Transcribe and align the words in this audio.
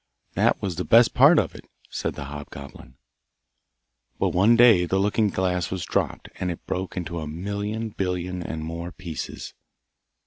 That 0.33 0.59
was 0.63 0.77
the 0.77 0.83
best 0.83 1.13
part 1.13 1.37
of 1.37 1.53
it, 1.53 1.69
said 1.91 2.15
the 2.15 2.23
hobgoblin. 2.23 2.95
But 4.17 4.29
one 4.29 4.55
day 4.55 4.85
the 4.87 4.97
looking 4.97 5.27
glass 5.27 5.69
was 5.69 5.85
dropped, 5.85 6.27
and 6.39 6.49
it 6.49 6.65
broke 6.65 6.97
into 6.97 7.19
a 7.19 7.27
million 7.27 7.89
billion 7.89 8.41
and 8.41 8.63
more 8.63 8.91
pieces. 8.91 9.53